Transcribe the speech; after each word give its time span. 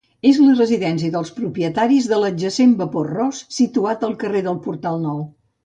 És 0.27 0.37
la 0.43 0.53
residència 0.53 1.13
dels 1.15 1.31
propietaris 1.35 2.09
de 2.13 2.19
l'adjacent 2.23 2.73
Vapor 2.81 3.13
Ros, 3.19 3.45
situat 3.61 4.07
al 4.11 4.19
carrer 4.25 4.45
del 4.51 4.59
Portal 4.69 5.03
Nou. 5.09 5.25